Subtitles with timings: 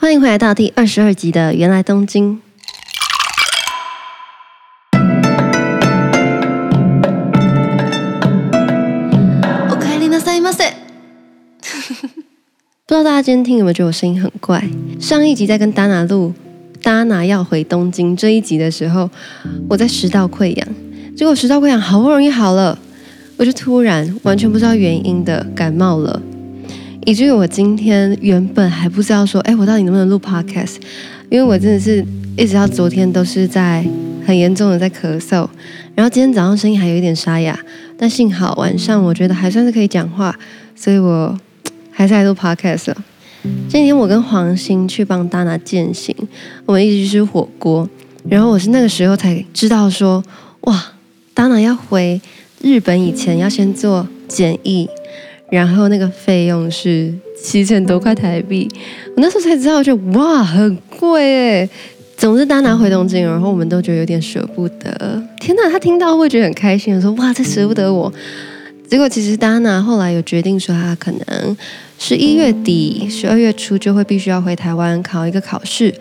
[0.00, 2.41] 欢迎回来到第二十二集的《芫来东京》。
[9.69, 10.73] おかえりなさいませ。
[12.85, 14.63] 不知道大家今天听有没有觉得我声音很怪？
[14.99, 16.33] 上一集在跟 Dana 录
[16.81, 19.09] Dana 要回东京这一集的时候，
[19.69, 20.67] 我在食道溃疡，
[21.15, 22.77] 结果食道溃疡好不容易好了，
[23.37, 26.21] 我就突然完全不知道原因的感冒了。
[27.05, 30.75] 以至于我今天原本还不知道说，哎，我到底能不能录 podcast？
[31.29, 32.05] 因为我真的是
[32.37, 33.83] 一直到昨天都是在
[34.25, 35.47] 很严重的在咳嗽，
[35.95, 37.57] 然后今天早上声音还有一点沙哑，
[37.97, 40.37] 但幸好晚上我觉得还算是可以讲话，
[40.75, 41.35] 所以我
[41.89, 43.03] 还是来录 podcast 了。
[43.67, 46.15] 今天我跟黄鑫去帮 Dana 健行，
[46.67, 47.89] 我们一起去吃火锅，
[48.29, 50.23] 然后我是那个时候才知道说，
[50.61, 50.79] 哇
[51.33, 52.21] ，Dana 要回
[52.61, 54.87] 日本以前要先做检疫。
[55.51, 58.67] 然后那个费用是七千多块台币，
[59.15, 61.69] 我那时候才知道，就哇，很贵哎。
[62.15, 65.21] 总之，Dana 回东京，然后我们都觉得有点舍不得。
[65.39, 68.13] 天哪，他听到会觉得很开心，说哇，这舍不得我。
[68.87, 71.57] 结果其实 Dana 后来有决定说，他可能
[71.97, 75.93] 十一月底、十二月初就会必须要回台湾考一个考试，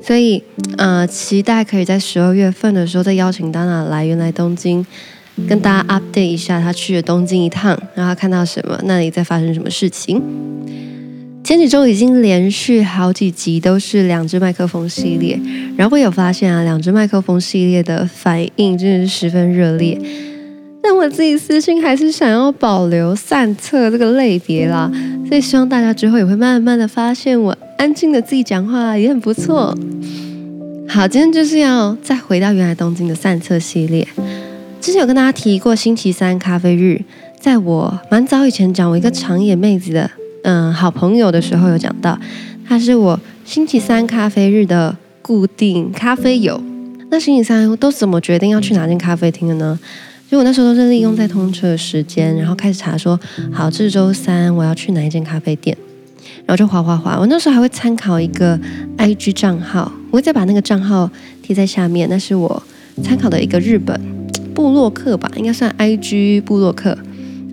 [0.00, 0.40] 所以
[0.78, 4.86] 呃，期待可以在十二月份的时候再邀请 Dana 来原来东京。
[5.48, 10.22] 跟大家 update 一下，他去了东京一趟，然后看到什么，那里在发生什么事情。
[11.42, 15.38] 前几周已经连续好几集都是两只麦克风系列，
[15.76, 20.00] 然后我有发现啊，两只麦克风系列的反应真的是十分热烈。
[20.82, 24.90] 但我自己私心还是想要保留散策这个类别啦，
[25.28, 29.76] 所以希望大家之后也会慢慢的发现我安静的自己讲话也很不错。
[30.88, 34.06] 好，今天就是要再回到原来东京的散策系列。
[34.84, 37.00] 之前有跟大家提过星期三咖啡日，
[37.40, 40.10] 在我蛮早以前讲我一个长野妹子的
[40.42, 42.18] 嗯好朋友的时候有讲到，
[42.68, 46.62] 她是我星期三咖啡日的固定咖啡友。
[47.10, 49.80] 那星期三都怎么决定要去哪间咖啡厅的呢？
[50.30, 53.18] 就我那时候都是利用在通车的时间，然后开始查说，
[53.50, 55.74] 好，这周三我要去哪一间咖啡店，
[56.44, 57.16] 然后就划划划。
[57.18, 58.60] 我那时候还会参考一个
[58.98, 62.62] IG 账号，我会再把那个账号贴在下面，那是我
[63.02, 63.98] 参考的一个日本。
[64.54, 66.96] 布洛克吧，应该算 IG 布洛克，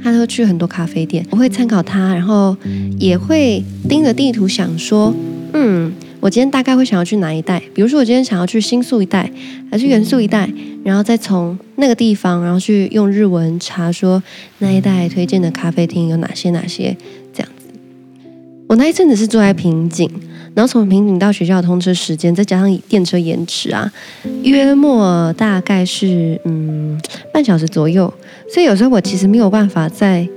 [0.04, 2.56] 他都去很多咖啡店，我会参考他，然后
[3.00, 5.14] 也会盯着地图想说，
[5.54, 7.60] 嗯，我今天大概会想要去哪一带？
[7.74, 9.30] 比如说我今天想要去新宿一带，
[9.72, 10.48] 还是原宿一带，
[10.84, 14.22] 然后再从那个地方，然后去用日文查说
[14.60, 16.96] 那一带推荐的咖啡厅有哪些哪些
[17.34, 17.68] 这样子。
[18.68, 20.10] 我那一阵子是住在平井。
[20.54, 23.92] 然后从平顶到学校通车时间，再加上电车延迟啊，
[24.44, 27.00] 约莫大概是嗯
[27.34, 28.14] 半小时左右。
[28.50, 30.28] 所以有时候我其实没有办法在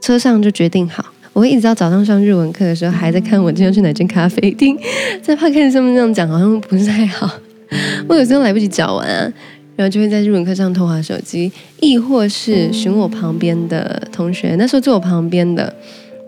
[0.00, 4.78] 车上就决定好，我会一直到早上上日文课的时候，还在看我今天去哪间咖啡厅。
[5.20, 7.28] 在 p o d c a s 上面这样讲好像不是太好，
[8.08, 9.32] 我有时候来不及找完啊，
[9.74, 15.74] 然后就会在日文课上偷滑手机，亦或是寻我旁边的同学，那时候坐我旁边的。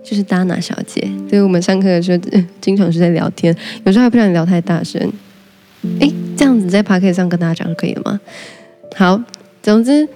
[0.02, 2.18] 就是 Dana 小姐，所以我们上课的时候
[2.60, 5.00] 经常是在聊天，有时候还不想聊太大声。
[6.00, 8.20] 哎，这样子在 Podcast 上跟大家讲可以了吗？
[8.96, 9.22] 好，
[9.62, 10.06] 总之，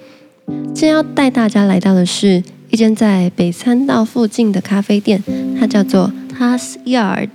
[0.46, 5.22] 今天要带大家来到的是一间在北餐道附近的咖啡店，
[5.58, 7.28] 它叫做 TAS Yard。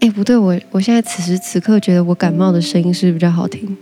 [0.00, 3.76] 哎，不对，我我现在此时此刻觉得我感冒的声音是比较好听，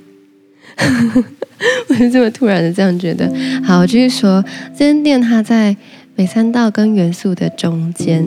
[1.88, 3.30] 我是这么突然的这样觉得。
[3.62, 5.76] 好，我继续说，这间店它在。
[6.16, 8.26] 北参道跟原宿的中间，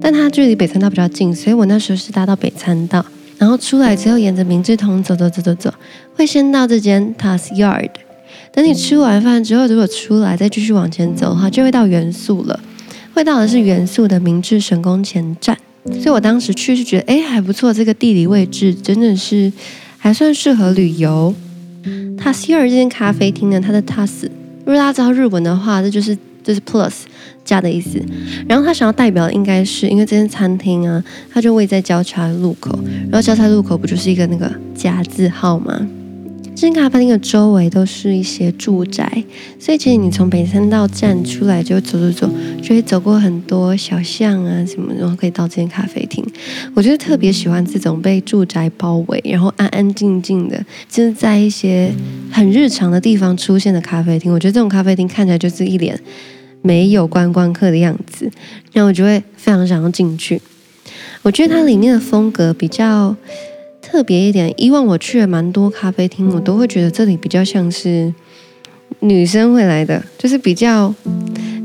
[0.00, 3.06] 但它距离北参道比较近，所以我那时候是搭到北参道，
[3.38, 5.72] 然后出来之后沿着明治通走走走走走，
[6.16, 7.90] 会先到这间 TAS Yard。
[8.52, 12.58] 等你吃完饭之后，如果出来再继续往前走的话，就会到原宿了。
[13.14, 19.52] 会到的是原宿的明治神宫前站，所以我当时去是觉得，哎，还不错，这个地理位置真的是
[19.96, 21.32] 还算适合旅游。
[22.18, 24.28] TAS Yard 这间咖啡厅呢，它的 TAS，
[24.64, 26.18] 如果大家知道日文的话，这就是。
[26.42, 26.92] 就是 plus
[27.44, 28.00] 加的意思，
[28.48, 32.78] 然后他想要代表的应该是因为这间餐厅啊，他就位在交叉路口，
[33.10, 35.86] 然后交叉路口不就是一个那个加字号吗？
[36.54, 39.24] 这间咖啡厅的周围都是一些住宅，
[39.58, 42.30] 所以其实你从北参道站出来就走走走，
[42.62, 46.24] 就会走过很多小巷啊什么，然后可以到这间咖啡厅。
[46.74, 51.92] 我觉得特别喜欢这种被住宅包围，然后安安静静的，就是在一些
[52.30, 54.32] 很日常的地方出现的咖啡厅。
[54.32, 55.98] 我觉得这种咖啡厅看起来就是一脸
[56.60, 58.30] 没有观光客的样子，
[58.72, 60.40] 然后我就会非常想要进去。
[61.22, 63.16] 我觉得它里面的风格比较。
[63.92, 68.10] 特别一点，以往我去了蛮多咖啡厅，我都会觉得这里比较像是
[69.00, 70.94] 女生会来的，就是比较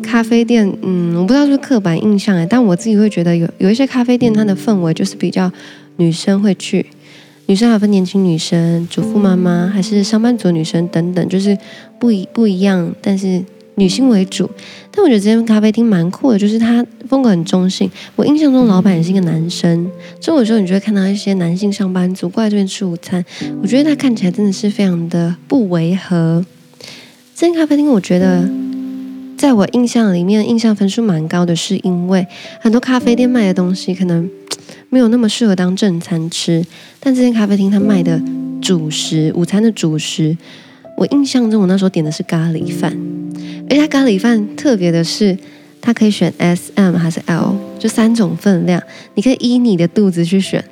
[0.04, 0.70] 咖啡店。
[0.82, 5.50] 嗯，我不知道是不是刻板印象哎，但我自己会觉得有有一些咖啡店，它的氛围就是比较
[5.96, 6.86] 女生会去，
[7.46, 11.58] 女生还分年轻女生、主妇妈妈，还是上班族女生等等，就是
[11.98, 13.42] 不一不一样，但是
[13.78, 14.48] 女性为主。
[14.92, 17.90] 但我觉得这间咖啡厅蛮酷的，就是它风格很中性。
[18.16, 19.90] 我印象中老板也是一个男生，
[20.20, 23.24] 中午的时候你就会看到一些男性上班族过来这边吃午餐。
[23.62, 26.46] 我觉得他看起来真的是非常的不违和。
[27.34, 28.50] 这间咖啡厅我觉得。
[29.38, 32.26] 在我印象里面，印象分数蛮高的，是因为
[32.60, 34.28] 很多咖啡店卖的东西可能
[34.90, 36.66] 没有那么适合当正餐吃，
[37.00, 38.20] 但这间咖啡厅它卖的
[38.60, 40.36] 主食，午餐的主食，
[40.98, 42.98] 我印象中我那时候点的是咖喱饭，
[43.70, 45.38] 而且它咖喱饭特别的是，
[45.82, 48.82] 它可以选 S、M 还是 L，就三种分量，
[49.16, 50.64] 你可以依你的肚子去选。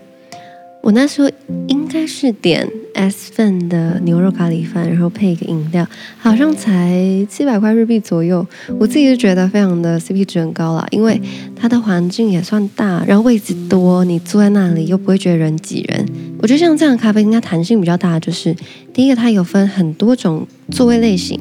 [0.81, 1.27] 我那时候
[1.67, 5.87] 应该是点 S 份的牛肉咖喱饭，然后配一个饮料，
[6.19, 8.45] 好像才七百块日币左右。
[8.79, 11.19] 我自己就觉得非常的 CP 值很高啦，因为
[11.55, 16.05] 它的环境也算大，然后位置多，你坐在那里又不会觉得人挤人。
[16.45, 18.55] 我觉得像这样的咖啡厅，它弹性比较大，就是
[18.93, 21.39] 第一个它有分很多种座位类型，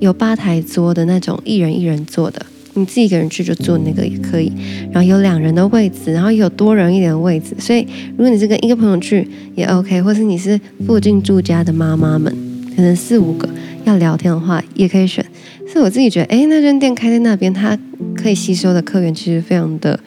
[0.00, 2.40] 有吧台桌的那种一人一人坐的。
[2.72, 4.50] 你自己一个人去就坐那个也可以，
[4.90, 7.86] 然后有两人的位置，然后也有多人一点的位置，所以
[8.16, 12.34] 如果你是跟一个朋友去也 OK，或是你是附近住家的妈妈们，
[12.74, 13.46] 可能四五个
[13.84, 15.22] 要聊天的话也可以选。
[15.70, 17.78] 所以我自己觉得，诶，那间店开在那边，它
[18.14, 20.00] 可以吸收的客源其实非常的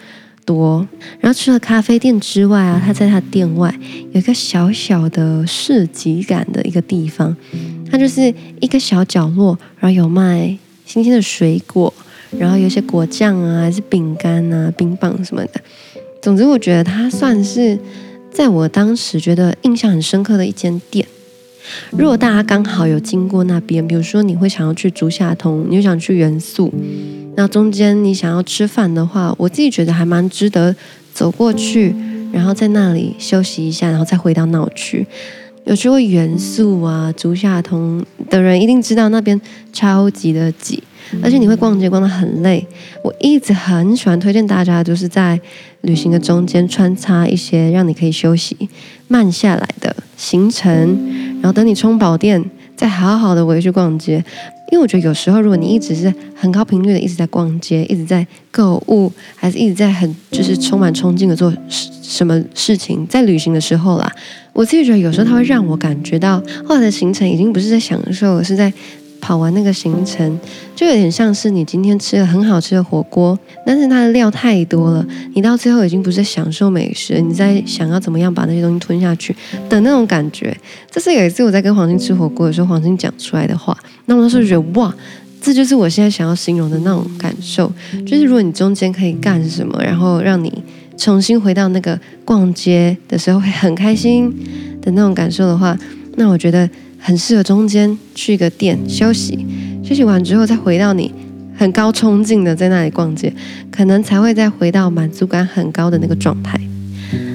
[0.49, 0.87] 多。
[1.19, 3.71] 然后除了咖啡店之外啊，他在他店外
[4.11, 7.35] 有一个小小的市集感的一个地方，
[7.91, 10.57] 它就是一个小角落，然后有卖
[10.87, 11.93] 新鲜的水果。
[12.39, 15.61] 然后有些果酱啊，还是饼干啊、冰棒什么的。
[16.21, 17.77] 总之，我觉得它算是
[18.31, 21.05] 在我当时觉得印象很深刻的一间店。
[21.91, 26.71] 如果大家刚好有经过那边，比如说你会想要去竹下通，你会想去元素，
[27.39, 30.75] 那中间你想要吃饭的话，我自己觉得还蛮值得
[31.13, 31.95] 走过去，
[32.33, 35.07] 然后在那里休息一下，然后再回到闹区。
[35.63, 39.39] 有去过元素啊、竹下通的人，一定知道那边
[39.71, 40.83] 超级的挤。
[41.24, 42.68] 而且你会逛街逛得很累，
[43.06, 45.39] 我一直很喜欢推荐大家，就是在
[45.81, 48.68] 旅行的中间穿插一些让你可以休息、
[49.07, 50.69] 慢下来的行程，
[51.35, 52.44] 然后等你充饱电，
[52.79, 54.23] 再好好的回去逛街。
[54.71, 61.53] 因为我觉得有时候如果你一直是很高频率的一直在逛街，一直在购物，还是一直在很就是充满冲劲的做
[62.01, 64.09] 什么事情，在旅行的时候啦，
[64.53, 68.71] 我自己觉得有时候它会让我感觉到后来的行程已经不是在享受，是在。
[69.21, 70.39] 跑完那个行程，
[70.75, 75.06] 就有点像是你今天吃了很好吃的火锅，但是它的料太多了，
[75.36, 79.36] 你到最后已经不是享受美食，你在想要怎么样把那些东西吞下去
[79.69, 80.56] 的那种感觉。
[80.89, 84.94] 这是有一次我在跟黄金吃火锅的时候，黄金讲出来的话，那我那时觉得哇，
[85.42, 87.71] 这就是我现在想要形容的那种感受，
[88.07, 90.63] 就是如果你中间可以干什么，然后让你
[90.98, 94.33] 重新回到那个逛街的时候会很开心
[94.81, 95.77] 的那种感受的话，
[96.16, 96.69] 那我觉得。
[96.99, 99.45] 很适合中间去一个店休息，
[99.83, 101.11] 休息完之后再回到你
[101.57, 103.33] 很高冲劲的在那里逛街，
[103.71, 106.59] 可能才会再回到满足感很高的那个状态。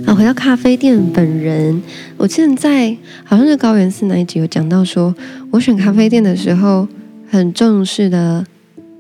[0.07, 1.83] 啊，回到咖啡店本人，
[2.17, 2.95] 我现在
[3.25, 5.15] 好像是高原寺那一集有讲到说，
[5.51, 6.87] 我选咖啡店的时候
[7.31, 8.45] 很重视的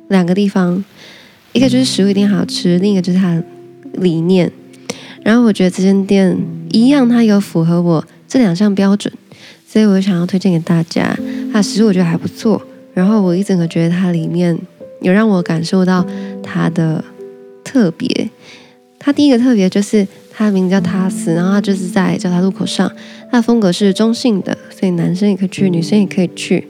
[0.08, 0.82] 两个地方，
[1.52, 3.44] 一个就是食物一定好吃，另一个就是它的
[3.98, 4.50] 理念。
[5.22, 6.36] 然后我觉得这间店
[6.72, 9.12] 一样，它有符合我这两项标准。
[9.74, 11.18] 所以我想要推荐给大家，
[11.52, 12.62] 它的食物我觉得还不错。
[12.92, 14.56] 然后我一整个觉得它里面
[15.00, 16.06] 有让我感受到
[16.44, 17.02] 它的
[17.64, 18.30] 特别。
[19.00, 22.88] 它第一个特别就是它的名字叫塔斯，然后它就是在交叉路口上。
[23.32, 26.64] 它的风格是中性的，所以男生也可以去，女生也可以去。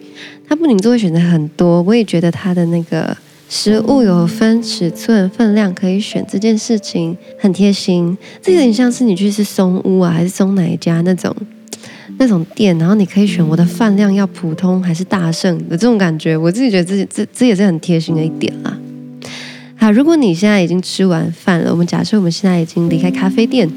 [0.48, 3.14] 它不仅座位选择很多，我也觉得它的那个
[3.50, 8.16] 食物有分尺寸、分量可以选，这件事情很贴心。
[8.40, 11.36] 这有点像是你去吃松屋啊，还是松哪一家那种。
[12.18, 18.76] 那种店，然后你可以选我的饭量要普通还是大盛的这种感觉，我自己觉得这这这也是很贴心的一点啦。
[19.76, 23.68] 好，如果你现在已经吃完饭了，我们假设我们现在已经离开咖啡店，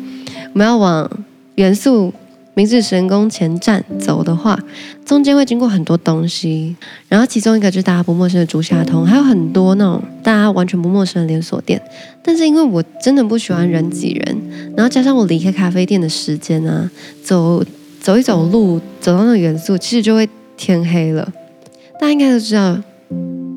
[0.54, 1.10] 我们要往
[1.56, 2.14] 元素
[2.54, 4.58] 明治神宫前站走的话，
[5.06, 6.76] 中间会经过很多东西，
[7.10, 11.82] 然后其中一个就是大家不陌生的竹下通，还有很多那种大家完全不陌生的连锁店。
[12.24, 14.38] 但是因为我真的不喜欢人挤人，
[14.76, 16.90] 然后加上我离开咖啡店的时间啊，
[17.24, 17.64] 走。
[18.08, 21.30] 走一走路，走到那个元素，其实就会天黑了。
[22.00, 22.82] 大家应该都知道，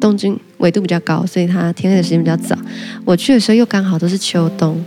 [0.01, 2.59] 东京纬度比较高，所以它天黑的时间比较早。
[3.05, 4.85] 我去的时候又刚好都是秋冬，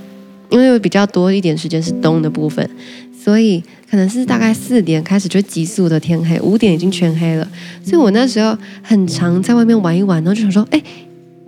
[0.49, 2.69] 因为有比较多一点时间是冬的部分，
[3.17, 7.47] 所以可能是大概四点开始就急速的天黑，五点已经全黑了。
[7.85, 10.83] 所以我那时候很常在外面玩一玩，然后就想说，哎，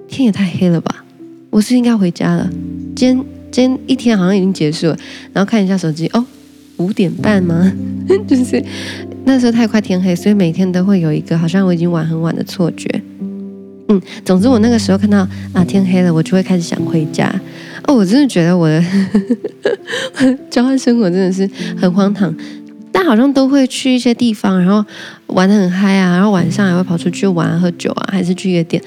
[0.07, 1.03] 天也太黑了吧，
[1.49, 2.49] 我是应该回家了。
[2.95, 4.97] 今天今天一天好像已经结束了，
[5.33, 6.25] 然后看一下手机，哦。
[6.77, 7.71] 五点半吗？
[8.27, 8.63] 就是
[9.23, 12.89] 那时候太快天黑，所以每天都会有一个好像我已经玩很晚的错觉。
[13.87, 17.31] 嗯，总之我那个时候看到啊天黑了，我就会开始想回家。
[17.87, 18.83] 哦，我真的觉得我的
[20.49, 22.33] 交换生活真的是很荒唐。
[22.91, 24.83] 但好像都会去一些地方，然后
[25.27, 28.81] 玩得很嗨啊，然后晚上还会跑出去玩、喝酒啊，还是去夜店。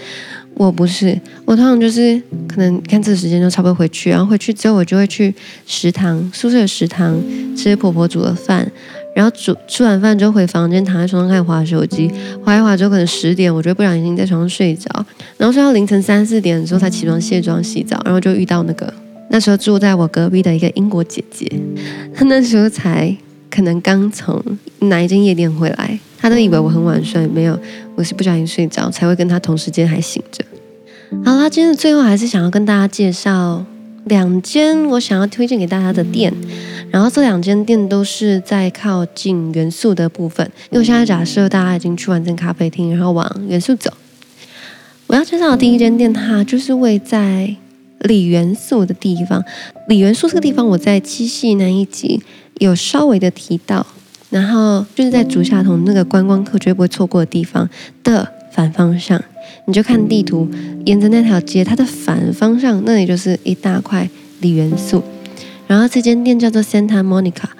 [0.58, 5.32] 我不是，我通常就是可能看这个时间就差不多回去，然后回去之后我就会去
[5.66, 7.16] 食堂，宿舍的食堂
[7.56, 8.68] 吃婆婆煮的饭，
[9.14, 12.10] 然后煮吃完饭之后回房间躺在床上开始滑手机，
[12.44, 14.90] 滑一滑之后可能十点，我就不小心在床上睡着，
[15.36, 18.92] 然后睡到凌晨三四点的时候才起床卸妆洗澡，然后就遇到那个
[19.30, 21.48] 那时候住在我隔壁的一个英国姐姐，
[22.12, 23.16] 她 那时候才。
[23.50, 24.40] 可能刚从
[24.80, 27.58] 哪一间夜店回来，他都以为我很晚睡，没有，
[27.94, 30.44] 我是不小心睡着，才会跟他同时间还醒着。
[31.24, 33.64] 好啦，今天的最后还是想要跟大家介绍
[34.04, 36.32] 两间我想要推荐给大家的店，
[36.90, 40.46] 然后这两间店都是在靠近元素的部分。
[40.70, 43.92] 因为我现在假设大家已经去完这间咖啡厅，然后往元素走，
[45.06, 47.56] 我要介绍的第一间店，它就是位在
[48.00, 49.42] 里元素的地方。
[49.88, 52.22] 里元素这个地方，我在七夕那一集。
[52.58, 53.86] 有稍微的提到，
[54.30, 57.70] 然后就是在竹下通那个观光客绝对不会错过的地方
[58.02, 59.22] 的反方向，
[59.68, 60.48] 你就看地图，
[60.86, 64.08] 沿着那条街，它的反方向那里就是一大块
[64.40, 65.02] 锂元素。
[65.66, 67.50] 然后这间店叫做 Santa Monica，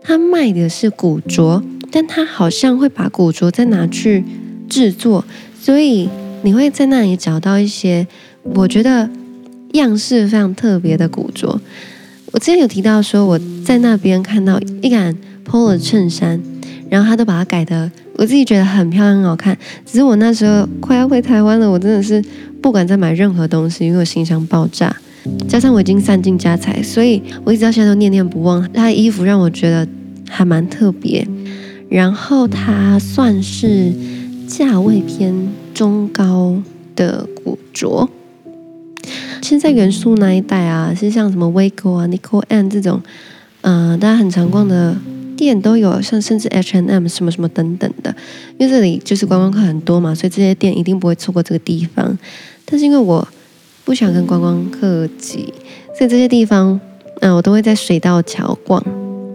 [0.00, 4.24] 它卖的是古着，但它好像会把古着再拿去
[4.68, 5.24] 制作，
[5.60, 6.08] 所以
[6.42, 8.06] 你会在那里找到一些
[8.44, 9.10] 我觉得
[9.72, 11.60] 样式非常特别的古着。
[12.30, 15.12] 我之前有提到说，我在那边看到一杆
[15.44, 16.40] Polo 衬衫，
[16.88, 17.90] 然后他都把它改的，
[18.22, 19.58] 我自己觉得很漂亮、很好看。
[19.84, 22.24] 只是我那时候快要回台湾了，我真的是
[22.62, 24.94] 不敢再买任何东西，因为我心想爆炸。
[25.48, 28.62] 加上我已经散尽家财，所以我一直到现在都念念不忘。
[28.72, 29.84] 他的衣服让我觉得
[30.28, 31.26] 还蛮特别，
[31.88, 33.92] 然后它算是
[34.46, 35.34] 价位偏
[35.74, 36.62] 中高
[36.94, 38.08] 的古着。
[39.42, 43.02] 现，在元素那一带啊，是像什么 Wego 啊、Nicole and 这种，
[43.62, 44.96] 嗯、大家很常逛的
[45.36, 48.14] 店都有，像甚至 H and M 什么什么等等的。
[48.58, 52.18] 因为这里就是观光客很多嘛，所以这些店一定不会错过这个地方。
[52.64, 53.26] 但是因为我
[53.84, 55.52] 不想跟观光客挤，
[55.96, 56.80] 所以这些地方，
[57.20, 58.82] 嗯、我都会在水道桥逛。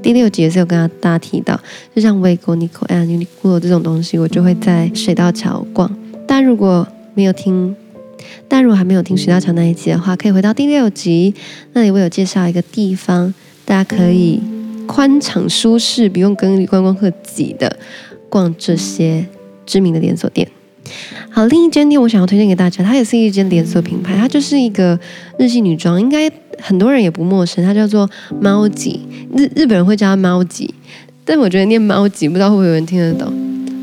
[0.02, 1.60] 第六集也是有跟大家提到，
[1.96, 5.90] 就像 Wego、Nicole and Uniqlo 这种东西，我就会在水道桥逛。
[6.28, 7.76] 大家如果没有听。
[8.50, 11.34] 但如果还没有听水道桥那一集的话，可以回到第六集，
[11.74, 14.42] 那里我有介绍一个地方，大家可以
[14.88, 17.78] 宽敞舒适，不用跟观光客挤的
[18.30, 19.26] 逛这些
[19.66, 20.48] 知名的连锁店。
[21.30, 25.00] 好，另一间店我想要推荐给大家，它也是一间连锁品牌，它就是一个
[25.38, 28.10] 日系女装，应该很多人也不陌生，它叫做
[28.42, 29.02] 猫吉，
[29.36, 30.74] 日日本人会叫它猫吉，
[31.26, 33.32] 但我觉得念猫吉，不知道会不会有人听得懂。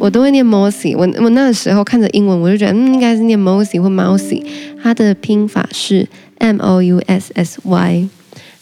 [0.00, 4.44] 我都会念 Mossy，我我那个时候看着英文，我就觉得嗯应该是念 Mossy 或 Mousy，
[4.82, 6.06] 它的拼法是
[6.38, 8.08] M O U S S Y。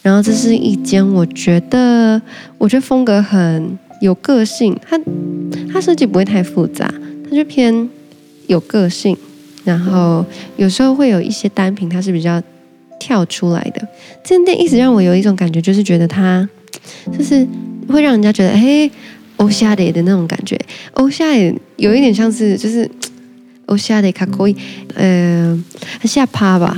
[0.03, 2.21] 然后这是一间我觉得
[2.59, 4.99] 我觉得风格很有个性，它
[5.71, 6.93] 它设计不会太复杂，
[7.27, 7.89] 它就偏
[8.45, 9.17] 有个性。
[9.63, 10.23] 然后
[10.57, 12.39] 有时候会有一些单品，它是比较
[12.99, 13.81] 跳出来的。
[14.23, 16.47] 这间店一直让我有一种感觉，就是觉得它
[17.17, 17.47] 就是
[17.87, 18.91] 会让人家觉得哎。
[19.37, 20.57] 欧夏的的那种感觉，
[20.93, 22.89] 欧夏也有一点像是就是
[23.65, 24.55] 欧夏的卡可以，
[24.93, 25.59] 呃，
[25.99, 26.77] 很下趴吧？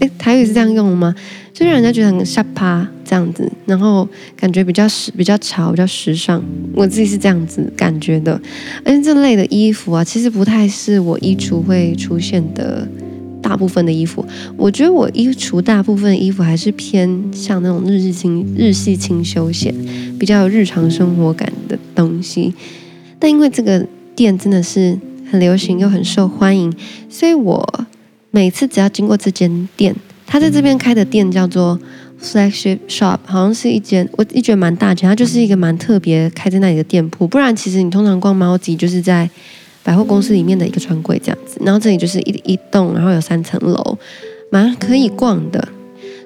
[0.00, 1.12] 诶，台语是这样用的吗？
[1.58, 6.40] 就让人家觉得很下趴这样子，然后感觉比较时比较潮，比较时尚。
[6.72, 8.40] 我自己是这样子感觉的。
[8.84, 12.86] 而且这类的衣服啊，其实不太是我衣橱会出现的。
[13.40, 19.72] 大部分的衣服，我觉得我衣橱大部分衣服还是偏像那种日系轻日系轻休闲，
[20.18, 22.52] 比较有日常生活感的东西。
[23.18, 24.98] 但因为这个店真的是
[25.30, 26.70] 很流行又很受欢迎，
[27.08, 27.86] 所以我
[28.32, 29.94] 每次只要经过这间店，
[30.27, 31.79] 他在这边开的店叫做
[32.21, 37.27] Flagship Shop，好像是一间我一觉得蛮大间，它就是一个蛮特别开在那里的店铺。
[37.27, 39.29] 不然其实你通常逛猫吉就是在。
[39.85, 43.97] 百货公司里面的一个专柜这样子，然后这里就是一一栋，然后有三层楼，
[44.49, 45.67] 蛮可以逛的，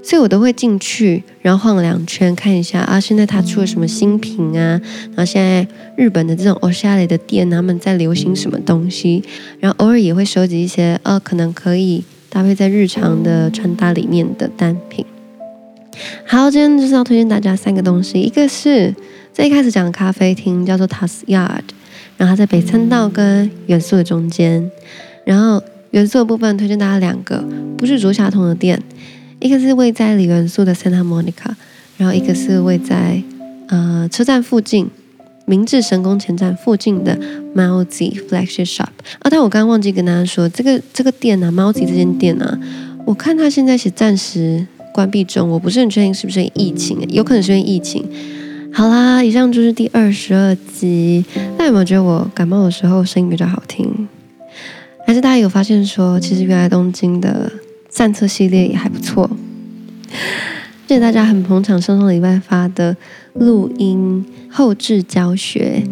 [0.04, 9.24] 所以我都会进去，然后晃两圈看一下啊，现在他出了什么新品啊，然后现在日本的这种オシャレ的店，他们在流行什么东西，
[9.60, 15.05] 然后偶尔也会收集一些呃、啊，可能可以 搭配在日常的穿搭里面的单品。
[16.27, 18.95] 好，今天就是要推荐大家三个东西，一个是
[19.35, 21.61] 最一开始讲的咖啡厅，叫做 TAS Yard。
[22.17, 24.71] 然后它在北参道跟元素的中间，
[25.27, 27.45] 然后元素的部分推荐大家两个，
[27.77, 28.83] 不是竹下通的店，
[29.39, 31.55] 一个是位在里元素的 Santa Monica，
[31.99, 33.23] 然后一个是位在
[33.69, 34.89] 呃车站附近，
[35.45, 37.19] 明治神宫前站附近的
[37.55, 38.87] Mauzy Flagship Shop
[39.21, 42.59] 啊，但我刚刚忘记跟大家说，这个这个店啊，Mauzy 这间店啊，
[43.05, 48.09] 我看它现在是暂时关闭中，我不是很确定是不是疫情，有可能是因为疫情。
[48.73, 51.25] 好啦，以上就是第二十二集。
[51.59, 54.09] 大家有没有觉得我感冒的时候声音比较好听？
[55.07, 57.53] 还是大家有发现说，其实原来东京的
[57.91, 59.29] 散策系列也还不错？
[60.93, 62.95] 谢谢大家很捧场，上上礼拜发的
[63.33, 65.83] 录音后置教学，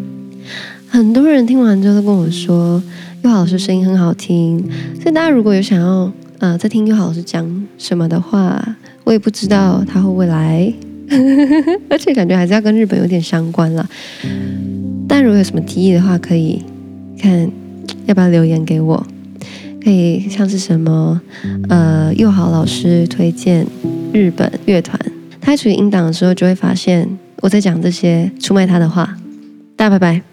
[0.90, 2.82] 很多人听完之后都跟我说，
[3.22, 4.58] 佑豪老师声音很好听。
[5.00, 10.70] 所以大家如果有想要呃再听佑豪老师讲什么的话，我也不知道他会不会来，
[11.88, 13.88] 而且感觉还是要跟日本有点相关啦。
[15.08, 16.62] 但如果有什么提议的话，可以
[17.18, 17.50] 看
[18.04, 19.02] 要不要留言给我，
[19.82, 21.20] 可以像是什么
[21.68, 23.66] 呃幼豪老师推荐
[24.12, 24.98] 日本乐团，
[25.40, 27.08] 他处于音档的时候就会发现
[27.40, 29.16] 我在讲这些出卖他的话。
[29.76, 30.29] 大家拜拜。